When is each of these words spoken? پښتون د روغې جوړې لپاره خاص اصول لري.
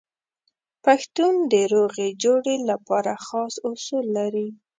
پښتون 0.85 1.33
د 1.51 1.53
روغې 1.73 2.07
جوړې 2.23 2.55
لپاره 2.69 3.11
خاص 3.25 3.53
اصول 3.69 4.05
لري. 4.17 4.47